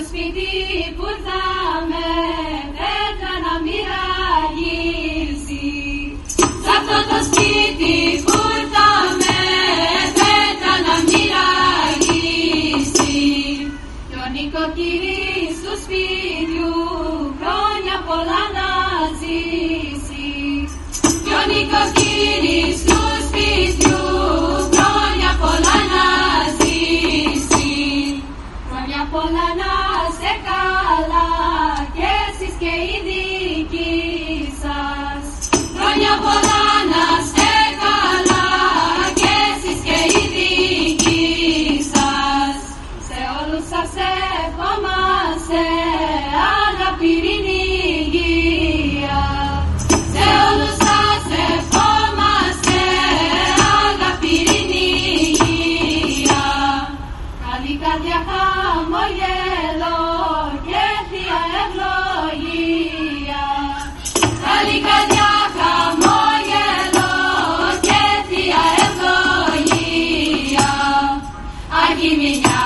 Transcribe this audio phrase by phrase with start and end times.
[0.00, 0.50] το σπίτι
[0.96, 2.06] που ήρθαμε
[2.78, 5.68] πέτρα να μοιραγήσει
[6.64, 9.38] Σ' αυτό το σπίτι που ήρθαμε
[10.18, 13.18] πέτρα να μοιραγήσει
[14.10, 16.74] Κι ο νοικοκυρής του σπίτιου
[17.40, 18.68] χρόνια πολλά να
[19.20, 20.28] ζήσει
[21.24, 21.99] Κι ο νοικοκυρής
[57.84, 59.98] καρδιά χαμογέλο
[60.68, 63.44] και θεία ευλογία.
[64.44, 67.12] Καλή καρδιά χαμογέλο
[67.86, 70.70] και θεία ευλογία.
[71.82, 72.62] Άγιοι μηνιά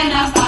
[0.00, 0.39] Buenas